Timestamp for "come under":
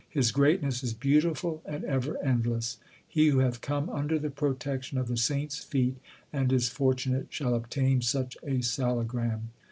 3.61-4.17